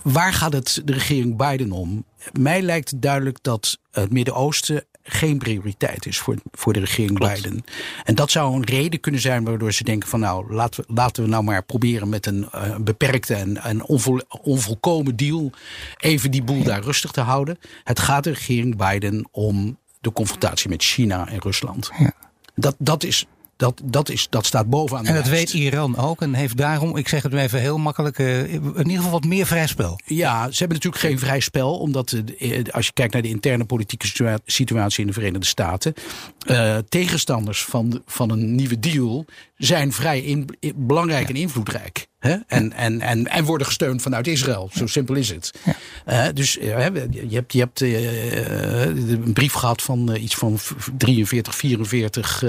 [0.02, 2.04] waar gaat het de regering Biden om?
[2.32, 7.34] Mij lijkt duidelijk dat het Midden-Oosten geen prioriteit is voor, voor de regering Klopt.
[7.34, 7.64] Biden.
[8.04, 11.22] En dat zou een reden kunnen zijn waardoor ze denken van nou laten we, laten
[11.22, 15.50] we nou maar proberen met een uh, beperkte en, en onvol, onvolkomen deal
[15.96, 16.64] even die boel ja.
[16.64, 17.58] daar rustig te houden.
[17.84, 21.90] Het gaat de regering Biden om de confrontatie met China en Rusland.
[21.98, 22.12] Ja.
[22.54, 23.26] Dat, dat is
[23.62, 25.06] dat, dat, is, dat staat bovenaan.
[25.06, 28.52] En dat weet Iran ook en heeft daarom, ik zeg het even heel makkelijk, uh,
[28.52, 30.00] in ieder geval wat meer vrij spel.
[30.04, 33.64] Ja, ze hebben natuurlijk geen vrij spel, omdat uh, als je kijkt naar de interne
[33.64, 35.94] politieke situatie in de Verenigde Staten,
[36.88, 39.24] tegenstanders van, van een nieuwe deal
[39.64, 42.06] zijn vrij in, belangrijk en invloedrijk.
[42.18, 42.36] Hè?
[42.46, 44.70] En, en, en, en worden gesteund vanuit Israël.
[44.72, 45.52] Zo simpel is het.
[46.08, 46.64] Uh, dus uh,
[47.10, 50.58] je hebt, je hebt uh, een brief gehad van iets van
[50.98, 52.44] 43, 44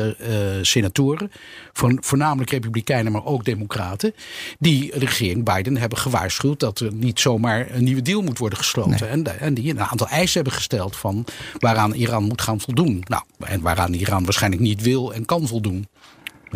[0.62, 1.32] senatoren.
[1.74, 4.14] Van, voornamelijk republikeinen, maar ook democraten.
[4.60, 8.58] Die de regering Biden hebben gewaarschuwd dat er niet zomaar een nieuwe deal moet worden
[8.58, 9.00] gesloten.
[9.00, 9.10] Nee.
[9.10, 11.26] En, en die een aantal eisen hebben gesteld van
[11.60, 13.04] waaraan Iran moet gaan voldoen.
[13.08, 15.88] Nou, en waaraan Iran waarschijnlijk niet wil en kan voldoen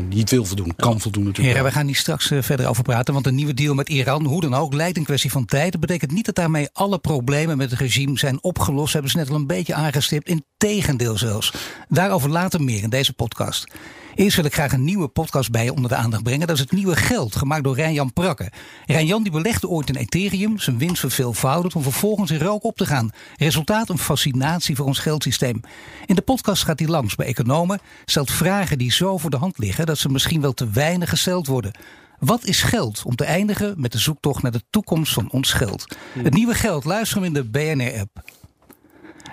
[0.03, 1.55] niet wil voldoen, kan voldoen natuurlijk.
[1.55, 3.13] Heren, we gaan hier straks uh, verder over praten.
[3.13, 5.71] Want een nieuwe deal met Iran, hoe dan ook, lijkt een kwestie van tijd.
[5.71, 8.93] Dat betekent niet dat daarmee alle problemen met het regime zijn opgelost.
[8.93, 10.29] Hebben ze net al een beetje aangestipt.
[10.29, 11.53] Integendeel zelfs.
[11.89, 13.67] Daarover later meer in deze podcast.
[14.17, 16.47] Eerst wil ik graag een nieuwe podcast bij je onder de aandacht brengen.
[16.47, 18.51] Dat is het nieuwe geld, gemaakt door Rijn-Jan Prakke.
[18.85, 22.85] Rijn-Jan die belegde ooit in Ethereum, zijn winst verveelvoudigd om vervolgens in rook op te
[22.85, 23.11] gaan.
[23.35, 25.61] Resultaat een fascinatie voor ons geldsysteem.
[26.05, 29.57] In de podcast gaat hij langs bij economen, stelt vragen die zo voor de hand
[29.57, 31.71] liggen dat ze misschien wel te weinig gesteld worden.
[32.19, 33.03] Wat is geld?
[33.05, 35.95] Om te eindigen met de zoektocht naar de toekomst van ons geld.
[36.23, 38.23] Het nieuwe geld, luister hem in de BNR-app.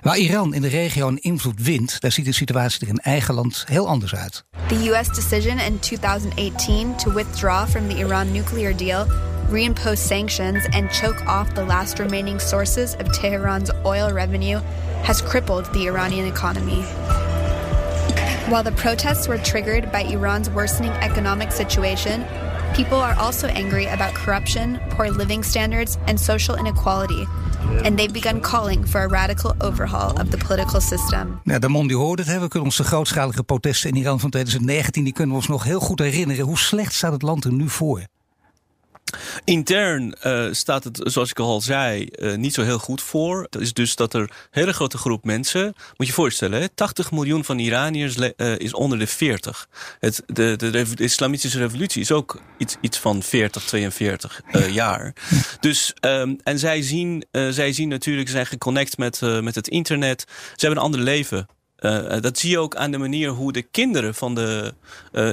[0.04, 3.34] Waar Iran in de regio een invloed wint, daar ziet de situatie er in eigen
[3.34, 4.44] land heel anders uit.
[4.66, 9.06] The US decision in 2018 to withdraw from the Iran nuclear deal,
[9.50, 14.60] reimpose sanctions and choke off the last remaining sources of Tehran's oil revenue
[15.02, 16.82] has crippled the Iranian economy.
[18.48, 22.24] While the protests were triggered by Iran's worsening economic situation,
[22.74, 27.26] people are also angry about corruption, poor living standards, and social inequality.
[27.82, 31.40] And they've begun calling for a radical overhaul of the political system.
[31.44, 32.40] Ja, de Mondi hoorde het.
[32.40, 35.04] We kunnen ons de grootschalige protesten in Iran van 2019...
[35.04, 36.44] die kunnen we ons nog heel goed herinneren.
[36.44, 38.02] Hoe slecht staat het land er nu voor?
[39.44, 43.46] Intern uh, staat het, zoals ik al zei, uh, niet zo heel goed voor.
[43.50, 45.64] Dat is dus dat er een hele grote groep mensen...
[45.64, 49.68] Moet je je voorstellen, hè, 80 miljoen van Iraniërs uh, is onder de 40.
[50.00, 55.14] Het, de, de, de, islamitische revolutie is ook iets, iets van 40, 42 jaar.
[55.60, 60.24] Dus, um, en zij zien, zij zien natuurlijk, zijn geconnect met, met het internet.
[60.28, 61.46] Ze hebben een ander leven.
[62.20, 64.74] dat zie je ook aan de manier hoe de kinderen van de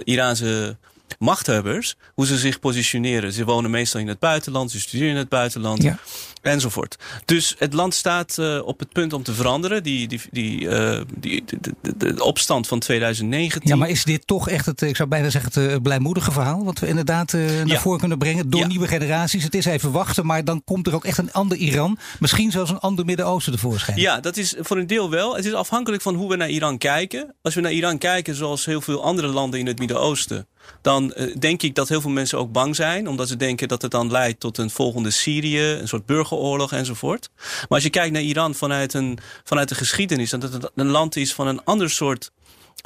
[0.04, 0.78] Iraanse
[1.20, 3.34] machthebbers, hoe ze zich positioneren.
[3.34, 5.84] Ze wonen meestal in het buitenland, ze studeren in het buitenland.
[5.84, 6.00] Ja.
[6.42, 6.96] Enzovoort.
[7.26, 9.84] Dus het land staat uh, op het punt om te veranderen.
[9.84, 13.70] Die, die, die, uh, die de, de, de, opstand van 2019.
[13.70, 16.64] Ja, maar is dit toch echt het, ik zou bijna zeggen, het blijmoedige verhaal?
[16.64, 17.80] Wat we inderdaad naar ja.
[17.80, 18.68] voren kunnen brengen door ja.
[18.68, 19.44] nieuwe generaties.
[19.44, 21.98] Het is even wachten, maar dan komt er ook echt een ander Iran.
[22.20, 24.00] Misschien zelfs een ander Midden-Oosten tevoorschijn.
[24.00, 25.36] Ja, dat is voor een deel wel.
[25.36, 27.36] Het is afhankelijk van hoe we naar Iran kijken.
[27.42, 30.48] Als we naar Iran kijken zoals heel veel andere landen in het Midden-Oosten
[30.82, 33.08] dan uh, denk ik dat heel veel mensen ook bang zijn.
[33.08, 37.30] Omdat ze denken dat het dan leidt tot een volgende Syrië, een soort burgeroorlog enzovoort.
[37.38, 41.16] Maar als je kijkt naar Iran vanuit, een, vanuit de geschiedenis, dat het een land
[41.16, 42.32] is van een ander soort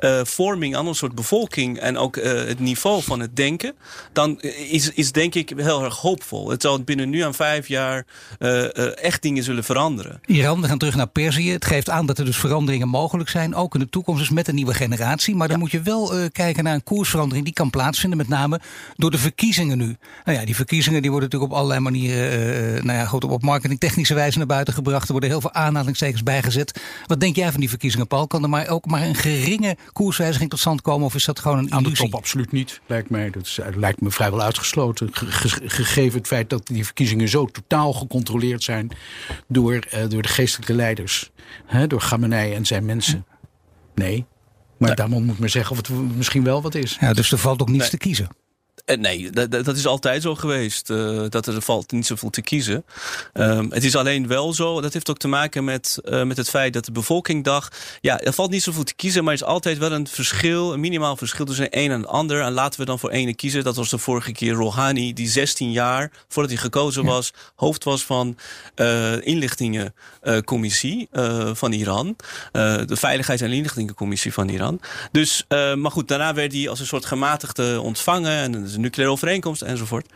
[0.03, 3.73] uh, vorming, een ander soort bevolking en ook uh, het niveau van het denken,
[4.13, 6.49] dan is, is denk ik heel erg hoopvol.
[6.49, 8.05] Het zal binnen nu aan vijf jaar
[8.39, 10.21] uh, echt dingen zullen veranderen.
[10.25, 11.51] Iran, we gaan terug naar Perzië.
[11.51, 14.47] Het geeft aan dat er dus veranderingen mogelijk zijn, ook in de toekomst, dus met
[14.47, 15.35] een nieuwe generatie.
[15.35, 18.59] Maar dan moet je wel kijken naar een koersverandering die kan plaatsvinden, met name
[18.95, 19.97] door de verkiezingen nu.
[20.25, 24.13] Nou ja, die verkiezingen die worden natuurlijk op allerlei manieren, nou ja, goed, op marketingtechnische
[24.13, 25.05] wijze naar buiten gebracht.
[25.05, 26.81] Er worden heel veel aanhalingstekens bijgezet.
[27.05, 28.27] Wat denk jij van die verkiezingen, Paul?
[28.27, 31.05] Kan er maar ook maar een geringe koerswijziging tot stand komen?
[31.05, 31.85] Of is dat gewoon een illusie?
[31.85, 33.29] Aan de top absoluut niet, lijkt mij.
[33.29, 35.09] Dat is, lijkt me vrijwel uitgesloten.
[35.11, 38.89] gegeven het feit dat die verkiezingen zo totaal gecontroleerd zijn...
[39.47, 41.31] door, uh, door de geestelijke leiders.
[41.65, 43.25] Hè, door Gamenei en zijn mensen.
[43.95, 44.25] Nee.
[44.77, 44.97] Maar nee.
[44.97, 46.97] daarom moet men zeggen of het misschien wel wat is.
[46.99, 47.89] Ja, dus er valt ook niets nee.
[47.89, 48.27] te kiezen.
[48.85, 50.89] Uh, nee, dat, dat, is altijd zo geweest.
[50.89, 52.85] Uh, dat er valt niet zoveel te kiezen.
[53.33, 56.49] Um, het is alleen wel zo, dat heeft ook te maken met, uh, met het
[56.49, 57.97] feit dat de bevolking dacht...
[58.01, 60.73] ja, er valt niet zoveel te kiezen, maar er is altijd wel een verschil...
[60.73, 62.41] een minimaal verschil tussen een en ander.
[62.41, 63.63] En laten we dan voor ene kiezen.
[63.63, 67.09] Dat was de vorige keer Rouhani, die 16 jaar voordat hij gekozen ja.
[67.09, 67.33] was...
[67.55, 68.37] hoofd was van
[69.21, 71.09] inlichtingencommissie
[71.53, 72.15] van Iran.
[72.51, 74.79] de Veiligheids- en Inlichtingencommissie van Iran.
[75.11, 78.33] Dus, maar goed, daarna werd hij als een soort gematigde ontvangen...
[78.35, 80.09] En een nucleaire overeenkomst enzovoort.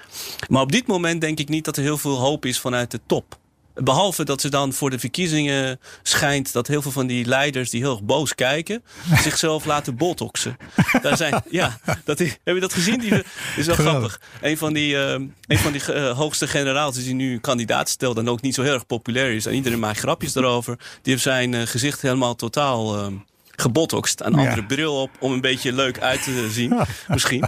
[0.48, 3.00] Maar op dit moment denk ik niet dat er heel veel hoop is vanuit de
[3.06, 3.38] top.
[3.74, 7.82] Behalve dat ze dan voor de verkiezingen schijnt dat heel veel van die leiders die
[7.82, 8.84] heel erg boos kijken,
[9.24, 10.58] zichzelf laten botoxen.
[11.02, 13.00] Daar zijn, ja, dat, heb je dat gezien?
[13.00, 13.24] Die
[13.56, 14.22] is wel grappig.
[14.41, 15.12] Een van die, uh,
[15.48, 18.74] een van die uh, hoogste generaals die nu kandidaat stelt en ook niet zo heel
[18.74, 23.12] erg populair is en iedereen maakt grapjes erover, die heeft zijn uh, gezicht helemaal totaal
[23.60, 24.22] gebotokst.
[24.22, 24.67] Een andere ja.
[24.67, 26.80] bril op om een beetje leuk uit te zien.
[27.08, 27.45] Misschien.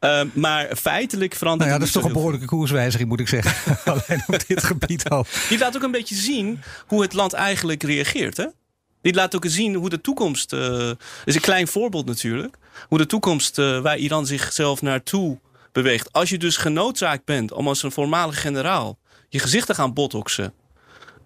[0.00, 3.76] Uh, maar feitelijk verandert nou ja, dat is toch een behoorlijke koerswijziging, moet ik zeggen.
[3.92, 5.26] Alleen op dit gebied al.
[5.48, 8.36] Die laat ook een beetje zien hoe het land eigenlijk reageert.
[8.36, 8.46] Hè?
[9.02, 10.52] Dit laat ook zien hoe de toekomst.
[10.52, 10.90] Uh,
[11.24, 12.56] is een klein voorbeeld natuurlijk.
[12.88, 15.38] Hoe de toekomst uh, waar Iran zichzelf naartoe
[15.72, 16.12] beweegt.
[16.12, 18.98] Als je dus genoodzaakt bent om als een voormalige generaal
[19.28, 20.52] je gezicht te gaan botoxen.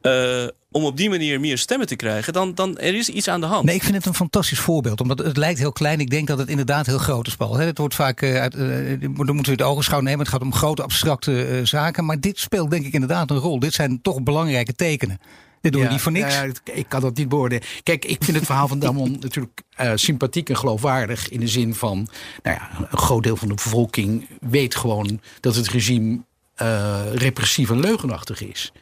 [0.03, 3.41] Uh, om op die manier meer stemmen te krijgen, dan, dan er is iets aan
[3.41, 3.65] de hand.
[3.65, 5.01] Nee, ik vind het een fantastisch voorbeeld.
[5.01, 6.01] Omdat het lijkt heel klein.
[6.01, 7.57] Ik denk dat het inderdaad heel groot is, Paul.
[7.57, 10.19] Het wordt vaak, uit, uh, dan moeten we het ogenschouw nemen.
[10.19, 12.05] Het gaat om grote abstracte uh, zaken.
[12.05, 13.59] Maar dit speelt denk ik inderdaad een rol.
[13.59, 15.19] Dit zijn toch belangrijke tekenen.
[15.61, 16.35] Dit doen ja, we niet voor niks.
[16.35, 17.65] Ja, ik kan dat niet beoordelen.
[17.83, 21.29] Kijk, ik vind het verhaal van Damon natuurlijk uh, sympathiek en geloofwaardig.
[21.29, 22.09] In de zin van,
[22.43, 26.21] nou ja, een groot deel van de bevolking weet gewoon dat het regime
[26.63, 28.73] uh, repressief en leugenachtig is.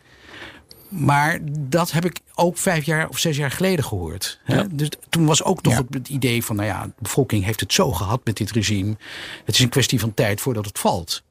[0.88, 4.40] Maar dat heb ik ook vijf jaar of zes jaar geleden gehoord.
[4.46, 4.66] Ja.
[4.70, 5.82] Dus toen was ook nog ja.
[5.90, 8.96] het idee van, nou ja, de bevolking heeft het zo gehad met dit regime.
[9.44, 11.22] Het is een kwestie van tijd voordat het valt.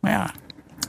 [0.00, 0.34] Maar ja,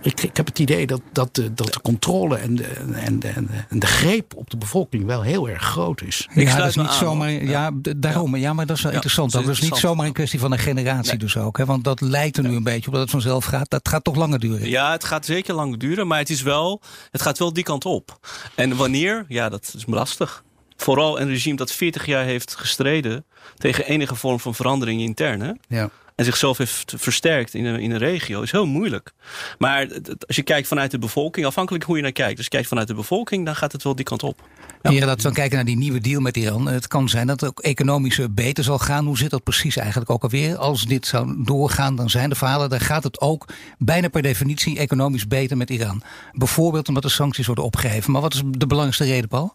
[0.06, 2.64] ik, ik heb het idee dat, dat, de, dat de controle en de,
[2.94, 3.28] en, de,
[3.70, 6.28] en de greep op de bevolking wel heel erg groot is.
[6.34, 7.32] Ik ja, dat is niet zomaar.
[7.32, 8.36] Ja, ja, daarom.
[8.36, 9.32] Ja, maar dat is wel interessant.
[9.32, 11.18] Dat is niet zomaar een kwestie van een generatie, nee.
[11.18, 11.58] dus ook.
[11.58, 11.66] Hè?
[11.66, 13.70] Want dat lijkt er nu een beetje op dat het vanzelf gaat.
[13.70, 14.70] Dat gaat toch langer duren.
[14.70, 16.08] Ja, het gaat zeker langer duren.
[16.08, 18.20] Maar het, is wel, het gaat wel die kant op.
[18.56, 19.26] En wanneer?
[19.28, 20.44] Ja, dat is lastig.
[20.78, 23.26] Vooral een regime dat 40 jaar heeft gestreden
[23.58, 25.42] tegen enige vorm van verandering intern.
[25.42, 25.52] Hè?
[25.68, 29.14] Ja en zichzelf heeft versterkt in een, in een regio, is heel moeilijk.
[29.58, 29.88] Maar
[30.28, 32.44] als je kijkt vanuit de bevolking, afhankelijk hoe je naar kijkt.
[32.44, 34.42] Je kijkt vanuit de bevolking, dan gaat het wel die kant op.
[34.82, 34.92] Ja.
[34.92, 36.68] Laten we dan kijken naar die nieuwe deal met Iran.
[36.68, 39.06] Het kan zijn dat het ook economisch beter zal gaan.
[39.06, 40.58] Hoe zit dat precies eigenlijk ook alweer?
[40.58, 43.48] Als dit zou doorgaan, dan zijn de verhalen, dan gaat het ook
[43.78, 46.04] bijna per definitie economisch beter met Iran.
[46.32, 48.12] Bijvoorbeeld omdat de sancties worden opgeheven.
[48.12, 49.54] Maar wat is de belangrijkste reden, Paul?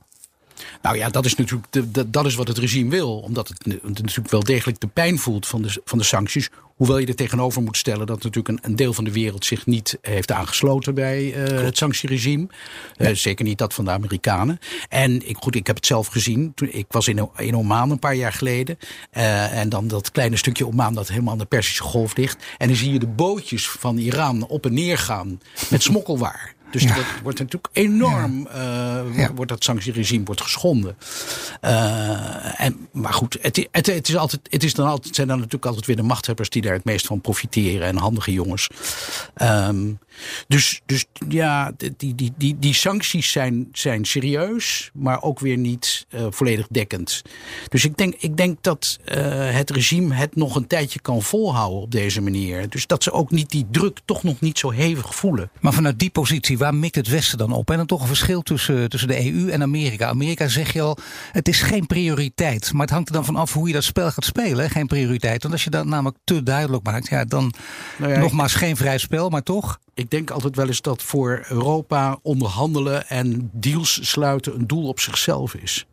[0.82, 3.18] Nou ja, dat is natuurlijk de, de, dat is wat het regime wil.
[3.18, 6.50] Omdat het, het, natuurlijk wel degelijk de pijn voelt van de, van de sancties.
[6.80, 9.66] Hoewel je er tegenover moet stellen dat natuurlijk een, een deel van de wereld zich
[9.66, 12.46] niet heeft aangesloten bij uh, het sanctieregime.
[12.96, 13.08] Ja.
[13.08, 14.58] Uh, zeker niet dat van de Amerikanen.
[14.88, 16.52] En ik, goed, ik heb het zelf gezien.
[16.54, 18.78] Toen, ik was in, in Oman een paar jaar geleden.
[19.12, 22.44] Uh, en dan dat kleine stukje Oman dat helemaal aan de Persische golf ligt.
[22.58, 26.54] En dan zie je de bootjes van Iran op en neer gaan met smokkelwaar.
[26.70, 26.94] Dus ja.
[26.94, 29.02] dat wordt natuurlijk enorm, ja.
[29.04, 29.34] uh, ja.
[29.34, 30.96] wordt dat sanctieregime wordt geschonden.
[31.64, 35.36] Uh, en, maar goed, het, het, het, is altijd, het is dan altijd, zijn dan
[35.36, 38.68] natuurlijk altijd weer de machthebbers die daar het meest van profiteren en handige jongens.
[39.42, 39.98] Um,
[40.48, 46.06] dus, dus ja, die, die, die, die sancties zijn, zijn serieus, maar ook weer niet
[46.10, 47.22] uh, volledig dekkend.
[47.68, 49.16] Dus ik denk, ik denk dat uh,
[49.50, 52.68] het regime het nog een tijdje kan volhouden op deze manier.
[52.68, 55.50] Dus dat ze ook niet die druk toch nog niet zo hevig voelen.
[55.60, 57.70] Maar vanuit die positie waar mikt het Westen dan op?
[57.70, 60.08] En dan toch een verschil tussen, tussen de EU en Amerika.
[60.08, 60.96] Amerika zeg je al,
[61.32, 62.72] het is geen prioriteit.
[62.72, 64.70] Maar het hangt er dan van af hoe je dat spel gaat spelen.
[64.70, 65.42] Geen prioriteit.
[65.42, 67.52] Want als je dat namelijk te duidelijk maakt, ja, dan
[67.98, 69.78] Nou ja, nogmaals geen vrij spel, maar toch.
[70.00, 75.00] Ik denk altijd wel eens dat voor Europa onderhandelen en deals sluiten een doel op
[75.00, 75.86] zichzelf is.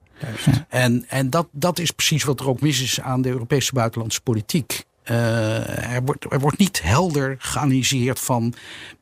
[0.70, 4.22] En, en dat, dat is precies wat er ook mis is aan de Europese buitenlandse
[4.22, 4.84] politiek.
[5.04, 8.54] Eh, er, wordt, er wordt niet helder geanalyseerd van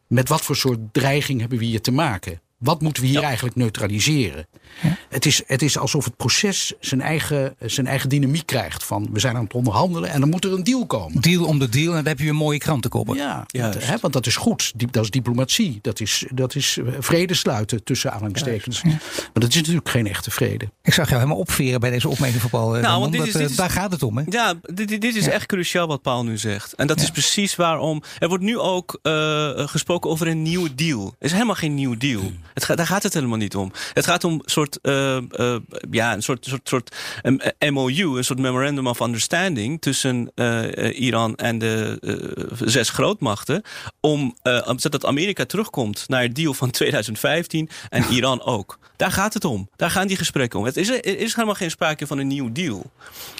[0.08, 2.42] met wat voor soort dreiging hebben we hier te maken.
[2.66, 4.48] Wat moeten we hier eigenlijk neutraliseren?
[5.10, 8.84] Het, is, het is alsof het proces zijn eigen, zijn eigen dynamiek krijgt.
[8.84, 11.22] Van we zijn aan het onderhandelen en dan moet er een deal komen.
[11.22, 13.16] Deal om de deal en dan heb je een mooie krantenkoppen.
[13.18, 14.02] Ja, Juist.
[14.02, 14.74] want dat is goed.
[14.92, 15.80] Dat is diplomatie.
[15.82, 18.84] Dat is, dat is eh, vrede sluiten tussen aanhalingstekens.
[18.84, 19.00] Maar
[19.34, 20.70] dat is natuurlijk geen echte vrede.
[20.84, 22.66] Ik zag jou helemaal opveren bij deze opmerking van Paul.
[22.76, 24.24] eh, Nou, Ramon, want dit dat, is- eh, dit is- daar gaat het om, hè?
[24.30, 26.74] Ja, dit, is echt cruciaal wat Paul nu zegt.
[26.74, 28.04] En dat is precies waarom.
[28.20, 31.16] Er wordt nu ook eh, gesproken over een nieuwe deal.
[31.20, 32.32] Er is helemaal geen nieuw deal.
[32.56, 33.72] Het gaat, daar gaat het helemaal niet om.
[33.94, 35.56] Het gaat om een soort, eh, eh,
[35.92, 37.40] ja, een soort, soort, soort um,
[37.74, 42.00] MOU, een soort Memorandum of Understanding tussen eh, Iran en de
[42.60, 43.62] zes grootmachten.
[44.00, 44.36] Om,
[44.76, 48.80] zodat Amerika terugkomt naar het deal van 2015 en Iran ook.
[48.96, 49.70] Daar gaat het om.
[49.76, 50.66] Daar gaan die gesprekken om.
[50.66, 52.92] Het is, er is helemaal geen sprake van een nieuw deal.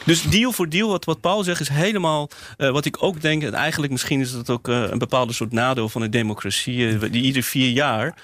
[0.06, 3.44] Dus deal voor deal, wat, wat Paul zegt, is helemaal wat ik ook denk.
[3.44, 7.10] En eigenlijk misschien is dat ook een bepaalde soort nadeel van de democratie.
[7.10, 8.16] die ieder vier jaar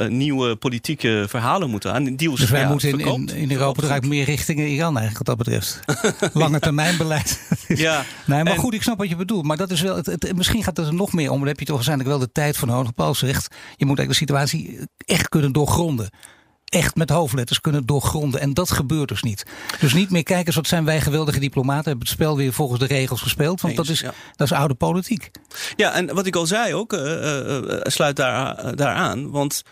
[0.00, 2.16] een nieuwe politieke verhalen moeten aan.
[2.16, 3.32] Deals, Dus wij ja, moeten in, verkoopt.
[3.32, 5.80] in, in Europa eruit meer richting Iran eigenlijk wat dat betreft.
[6.42, 7.40] Lange termijn beleid.
[7.68, 9.44] Ja, Nee, maar en- goed, ik snap wat je bedoelt.
[9.44, 11.38] Maar dat is wel, het, het- misschien gaat het er nog meer om.
[11.38, 12.94] Daar heb je toch waarschijnlijk wel de tijd nodig.
[12.94, 16.10] Paul zegt, je moet eigenlijk de situatie echt kunnen doorgronden.
[16.74, 18.40] Echt met hoofdletters kunnen doorgronden.
[18.40, 19.44] En dat gebeurt dus niet.
[19.80, 21.84] Dus niet meer kijken, wat zijn wij geweldige diplomaten.
[21.84, 23.60] Hebben het spel weer volgens de regels gespeeld.
[23.60, 24.14] Want dat is, ja.
[24.36, 25.30] dat is oude politiek.
[25.76, 29.30] Ja, en wat ik al zei ook, eh, eh, eh, sluit daar, daaraan.
[29.30, 29.62] Want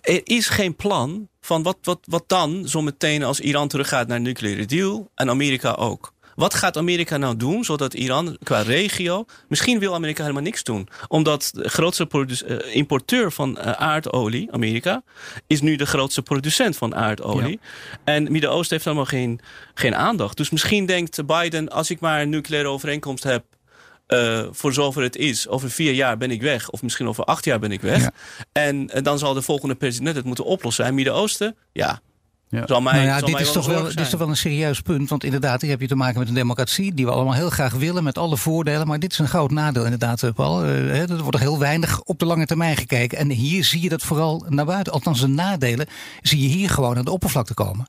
[0.00, 4.22] er is geen plan van wat, wat, wat dan zometeen als Iran teruggaat naar een
[4.22, 6.12] nucleaire deal en Amerika ook.
[6.38, 9.24] Wat gaat Amerika nou doen zodat Iran qua regio.
[9.48, 10.88] Misschien wil Amerika helemaal niks doen.
[11.08, 12.06] Omdat de grootste
[12.46, 15.02] eh, importeur van eh, aardolie, Amerika,
[15.46, 17.60] is nu de grootste producent van aardolie.
[18.04, 19.40] En het Midden-Oosten heeft helemaal geen,
[19.74, 20.36] geen aandacht.
[20.36, 23.44] Dus misschien denkt Biden: als ik maar een nucleaire overeenkomst heb.
[24.06, 26.70] eh, voor zover het is, over vier jaar ben ik weg.
[26.70, 28.00] Of misschien over acht jaar ben ik weg.
[28.00, 28.10] Ja.
[28.52, 30.84] En, eh, dan zal de volgende president het moeten oplossen.
[30.84, 32.00] En Midden-Oosten, ja.
[32.50, 32.66] Ja.
[32.66, 34.36] Zal mij, nou ja, zal dit mij is, toch wel, dit is toch wel een
[34.36, 35.08] serieus punt.
[35.08, 36.94] Want inderdaad, hier heb je te maken met een democratie.
[36.94, 38.04] die we allemaal heel graag willen.
[38.04, 38.86] met alle voordelen.
[38.86, 40.58] Maar dit is een groot nadeel, inderdaad, eh, Paul.
[40.58, 43.18] Hè, er wordt er heel weinig op de lange termijn gekeken.
[43.18, 44.92] En hier zie je dat vooral naar buiten.
[44.92, 45.86] Althans, de nadelen
[46.22, 47.88] zie je hier gewoon aan de oppervlakte komen.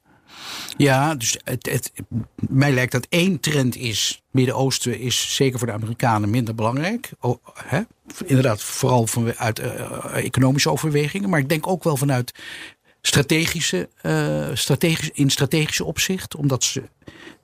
[0.78, 1.91] Ja, dus het, het,
[2.36, 4.24] mij lijkt dat één trend is.
[4.32, 7.12] Midden-Oosten is zeker voor de Amerikanen minder belangrijk.
[7.19, 7.82] Oh, hè?
[8.26, 11.30] Inderdaad, vooral vanuit eh, economische overwegingen.
[11.30, 12.34] Maar ik denk ook wel vanuit
[13.02, 16.36] strategische, eh, strategisch, in strategische opzicht.
[16.36, 16.84] Omdat ze,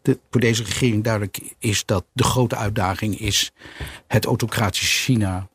[0.02, 3.52] de, voor deze regering duidelijk is dat de grote uitdaging is
[4.08, 5.48] het autocratische China,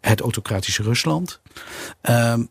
[0.00, 1.40] het autocratische Rusland.
[2.00, 2.44] Ehm,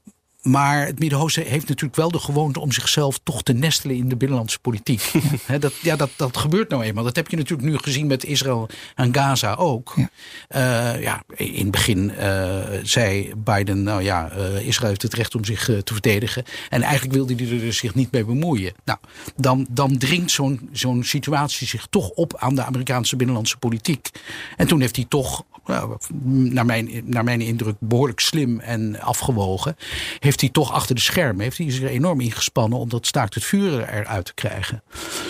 [0.43, 4.15] maar het Midden-Oosten heeft natuurlijk wel de gewoonte om zichzelf toch te nestelen in de
[4.15, 5.11] binnenlandse politiek.
[5.59, 7.03] Dat, ja, dat, dat gebeurt nou eenmaal.
[7.03, 9.93] Dat heb je natuurlijk nu gezien met Israël en Gaza ook.
[9.95, 10.09] Ja.
[10.49, 15.35] Ja, ja in het begin eh, zei Biden, nou ja, eh, Israël heeft het recht
[15.35, 16.43] om zich eh, te verdedigen.
[16.69, 18.73] En eigenlijk wilde hij er dus zich niet mee bemoeien.
[18.85, 18.99] Nou,
[19.35, 24.09] dan, dan dringt zo'n zo'n situatie zich toch op aan de Amerikaanse binnenlandse politiek.
[24.57, 29.75] En toen heeft hij toch nou, naar, mijn, naar mijn indruk behoorlijk slim en afgewogen.
[30.19, 33.43] Heeft hij toch achter de schermen heeft hij zich enorm ingespannen om dat staakt het
[33.43, 34.83] vuren eruit te krijgen.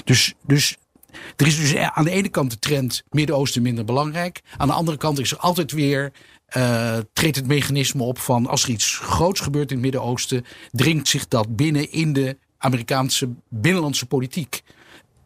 [0.04, 0.78] Dus, dus
[1.36, 4.42] er is dus aan de ene kant de trend Midden-Oosten minder belangrijk.
[4.58, 6.12] Aan de andere kant is er altijd weer.
[6.46, 11.08] eh, treedt het mechanisme op van als er iets groots gebeurt in het Midden-Oosten, dringt
[11.08, 14.64] zich dat binnen in de Amerikaanse binnenlandse politiek.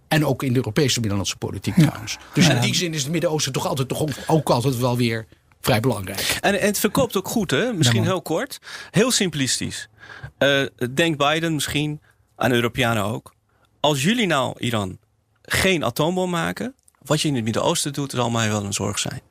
[0.07, 2.17] En ook in de Europese binnenlandse politiek trouwens.
[2.33, 5.27] Dus in die zin is het Midden-Oosten toch altijd toch ook, altijd wel weer
[5.61, 6.37] vrij belangrijk.
[6.41, 7.73] En, en het verkoopt ook goed, hè?
[7.73, 8.59] Misschien heel kort.
[8.91, 9.89] Heel simplistisch.
[10.37, 10.61] Eh
[10.93, 12.01] denkt Biden misschien,
[12.35, 13.33] aan de Europeanen ook.
[13.79, 14.97] Als jullie nou, Iran,
[15.41, 16.75] geen atoombom maken...
[17.01, 19.21] wat je in het Midden-Oosten doet, zal mij wel een zorg zijn.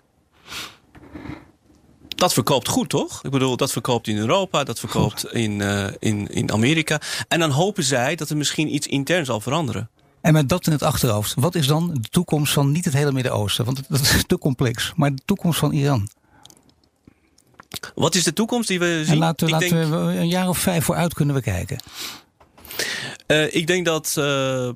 [2.09, 3.25] Dat verkoopt goed, toch?
[3.25, 7.01] Ik bedoel, dat verkoopt in Europa, dat verkoopt in, eh, in, in Amerika.
[7.29, 9.91] En dan hopen zij dat er misschien iets intern zal veranderen.
[10.20, 13.12] En met dat in het achterhoofd, wat is dan de toekomst van niet het hele
[13.12, 13.64] Midden-Oosten?
[13.64, 14.92] Want dat is te complex.
[14.96, 16.09] Maar de toekomst van Iran.
[17.94, 19.12] Wat is de toekomst die we zien?
[19.12, 21.79] En laten, laten denk- we een jaar of vijf vooruit kunnen we kijken.
[23.26, 24.74] Eh, ik denk dat, eh, eh,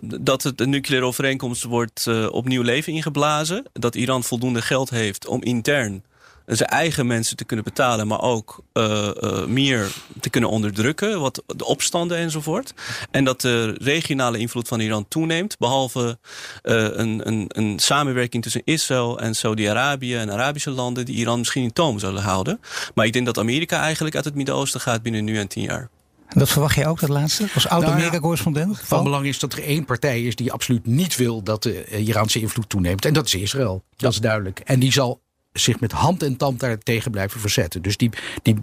[0.00, 3.64] dat het een nucleaire overeenkomst wordt opnieuw leven ingeblazen.
[3.72, 6.04] Dat Iran voldoende geld heeft om intern
[6.46, 11.42] zijn eigen mensen te kunnen betalen, maar ook uh, uh, meer te kunnen onderdrukken, wat
[11.46, 12.74] de opstanden enzovoort.
[13.10, 16.18] En dat de regionale invloed van Iran toeneemt, behalve
[16.62, 21.62] uh, een, een, een samenwerking tussen Israël en Saudi-Arabië en Arabische landen die Iran misschien
[21.62, 22.60] in toom zullen houden.
[22.94, 25.88] Maar ik denk dat Amerika eigenlijk uit het Midden-Oosten gaat binnen nu en tien jaar.
[26.28, 27.48] Dat verwacht jij ook, dat laatste?
[27.54, 28.66] Als oud-Amerika-correspondent?
[28.66, 31.62] Nou ja, van belang is dat er één partij is die absoluut niet wil dat
[31.62, 33.04] de Iraanse invloed toeneemt.
[33.04, 33.84] En dat is Israël.
[33.96, 34.60] Dat is duidelijk.
[34.64, 35.20] En die zal
[35.58, 37.82] zich met hand en tand daartegen blijven verzetten.
[37.82, 38.10] Dus die,
[38.42, 38.56] die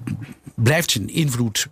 [0.56, 1.68] blijft zijn invloed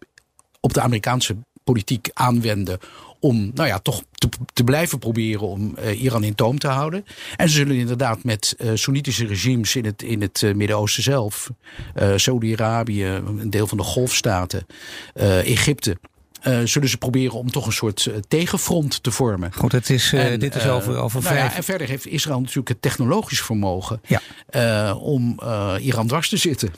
[0.59, 2.79] op de Amerikaanse politiek aanwenden
[3.19, 7.05] om nou ja, toch te, te blijven proberen om uh, Iran in toom te houden.
[7.35, 11.49] En ze zullen inderdaad met uh, Soenitische regimes in het, in het uh, Midden-Oosten zelf,
[12.15, 14.65] Saudi-Arabië, een deel van de golfstaten,
[15.43, 15.97] Egypte.
[16.47, 19.53] Uh, zullen ze proberen om toch een soort uh, tegenfront te vormen.
[19.53, 21.51] Goed, het is, en, dit is over, over nou vijf...
[21.51, 24.93] Ja, en verder heeft Israël natuurlijk het technologisch vermogen ja.
[24.93, 25.39] om
[25.79, 26.73] Iran dwars te zitten.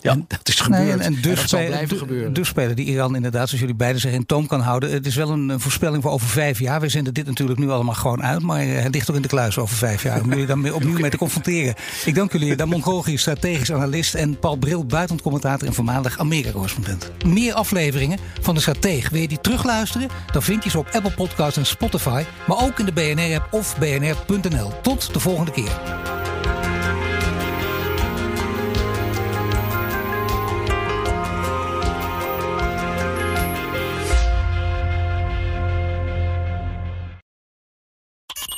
[0.00, 0.10] Ja.
[0.10, 0.82] En dat is gebeurd.
[0.82, 2.32] Nee, en, en, dus en dat zal blijven gebeuren.
[2.32, 4.90] Dus spelen die Iran inderdaad, zoals jullie beiden zeggen, in toom kan houden.
[4.90, 6.80] Het is wel een, een voorspelling voor over vijf jaar.
[6.80, 9.58] We zenden dit natuurlijk nu allemaal gewoon uit, maar het ligt ook in de kluis
[9.58, 10.20] over vijf jaar.
[10.22, 11.74] Om jullie dan opnieuw mee te confronteren.
[12.04, 17.10] Ik dank jullie, Damon Gogi, strategisch analist en Paul Bril, buitenlandcommentator en voormalig Amerika-correspondent.
[17.24, 20.08] Meer afleveringen van de Stratege wil je die terugluisteren?
[20.32, 23.78] Dan vind je ze op Apple Podcasts en Spotify, maar ook in de BNR-app of
[23.78, 24.72] bnr.nl.
[24.82, 26.21] Tot de volgende keer.